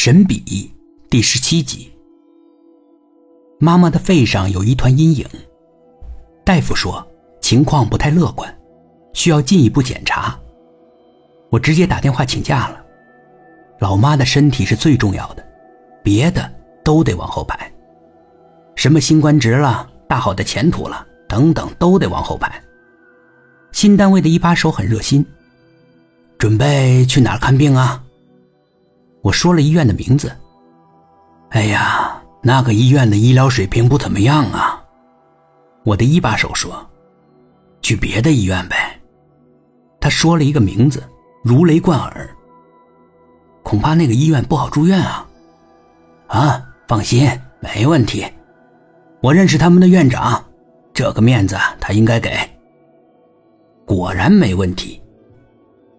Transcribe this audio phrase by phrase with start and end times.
[0.00, 0.72] 神笔
[1.10, 1.92] 第十七集。
[3.58, 5.26] 妈妈的肺上有一团阴影，
[6.44, 7.04] 大夫说
[7.40, 8.48] 情况不太乐观，
[9.12, 10.38] 需要进一步检查。
[11.50, 12.80] 我直接打电话请假了。
[13.80, 15.44] 老妈的身体是最重要的，
[16.00, 16.48] 别的
[16.84, 17.68] 都得往后排。
[18.76, 22.62] 什么新官职了、大好的前途了等等，都得往后排。
[23.72, 25.26] 新单位的一把手很热心，
[26.38, 28.04] 准备去哪儿看病啊？
[29.28, 30.34] 我说了医院的名字。
[31.50, 34.82] 哎呀，那个医院的医疗水平不怎么样啊！
[35.84, 36.74] 我的一把手说
[37.82, 38.98] ：“去别的医院呗。”
[40.00, 41.06] 他说了一个名字，
[41.44, 42.26] 如雷贯耳。
[43.62, 45.28] 恐怕那个医院不好住院啊！
[46.28, 48.24] 啊，放心，没问题。
[49.20, 50.42] 我认识他们的院长，
[50.94, 52.30] 这个面子他应该给。
[53.84, 55.02] 果然没问题。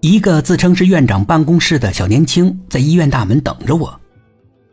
[0.00, 3.98] 一个自称是院长办公室的小年轻在医院大门等着我，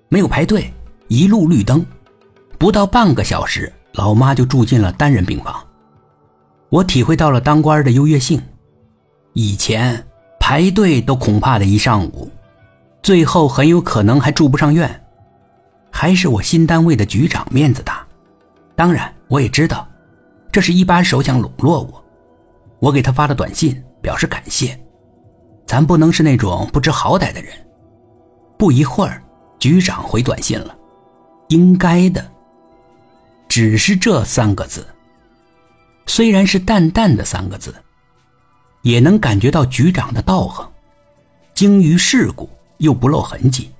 [0.09, 0.71] 没有排队，
[1.07, 1.83] 一路绿灯，
[2.59, 5.55] 不到半个小时，老妈就住进了单人病房。
[6.69, 8.41] 我体会到了当官的优越性，
[9.33, 10.05] 以前
[10.39, 12.29] 排队都恐怕得一上午，
[13.01, 15.03] 最后很有可能还住不上院，
[15.89, 18.05] 还是我新单位的局长面子大。
[18.75, 19.87] 当然，我也知道，
[20.51, 22.03] 这是一把手想笼络我，
[22.79, 24.79] 我给他发了短信表示感谢。
[25.65, 27.53] 咱不能是那种不知好歹的人。
[28.57, 29.21] 不一会儿，
[29.59, 30.75] 局长回短信了
[31.49, 32.31] ：“应该的。”
[33.49, 34.87] 只是这三个字，
[36.05, 37.73] 虽然是淡淡的三个字，
[38.81, 40.69] 也能感觉到局长的道行。
[41.53, 43.71] 精于世故，又不露痕迹。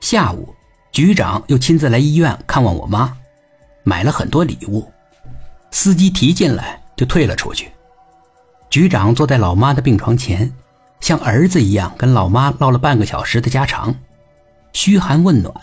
[0.00, 0.54] 下午，
[0.92, 3.14] 局长又亲自来医院看望我妈，
[3.84, 4.90] 买了很多礼物。
[5.70, 7.70] 司机提进来就退了出去。
[8.70, 10.52] 局长坐在老妈的病床前，
[11.00, 13.94] 像儿子一样跟老妈唠了半个小时的家常，
[14.72, 15.54] 嘘寒问暖。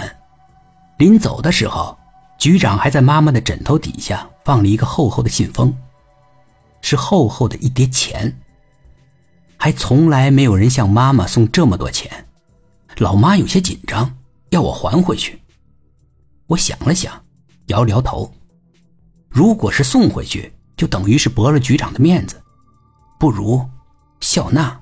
[0.97, 1.97] 临走的时候，
[2.39, 5.75] 局长还在妈妈的枕头底下放了一个厚厚的信封，
[6.81, 8.35] 是厚厚的一叠钱。
[9.57, 12.25] 还从来没有人向妈妈送这么多钱，
[12.97, 14.17] 老妈有些紧张，
[14.49, 15.41] 要我还回去。
[16.47, 17.13] 我想了想，
[17.67, 18.31] 摇了摇头。
[19.29, 22.41] 如果是送回去，就等于是驳了局长的面子。
[23.17, 23.63] 不如
[24.19, 24.79] 笑纳，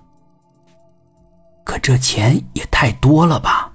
[1.64, 3.72] 可这钱也太多了吧？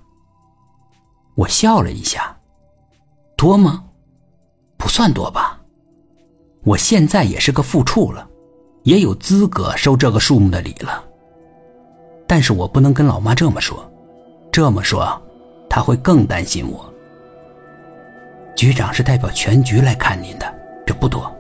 [1.35, 2.37] 我笑了一下，
[3.37, 3.85] 多吗？
[4.77, 5.61] 不算多吧。
[6.65, 8.29] 我现在也是个副处了，
[8.83, 11.03] 也有资格收这个数目的礼了。
[12.27, 13.89] 但是我不能跟老妈这么说，
[14.51, 15.21] 这么说，
[15.71, 16.93] 她会更担心我。
[18.57, 20.53] 局长是代表全局来看您的，
[20.85, 21.33] 这不多。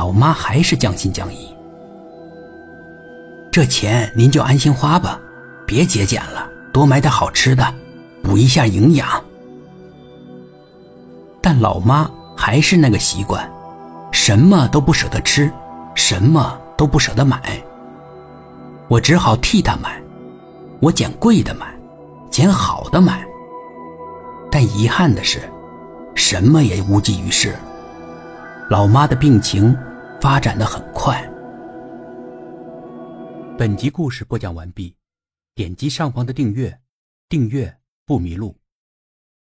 [0.00, 1.54] 老妈还是将信将疑，
[3.52, 5.20] 这钱您就安心花吧，
[5.66, 7.62] 别节俭了，多买点好吃的，
[8.22, 9.06] 补一下营养。
[11.42, 13.46] 但老妈还是那个习惯，
[14.10, 15.52] 什么都不舍得吃，
[15.94, 17.62] 什么都不舍得买。
[18.88, 20.00] 我只好替她买，
[20.80, 21.66] 我捡贵的买，
[22.30, 23.22] 捡好的买。
[24.50, 25.42] 但遗憾的是，
[26.14, 27.54] 什么也无济于事。
[28.70, 29.76] 老妈的病情
[30.20, 31.26] 发展的很快。
[33.56, 34.94] 本集故事播讲完毕，
[35.54, 36.78] 点击上方的订阅，
[37.30, 38.59] 订阅不迷路。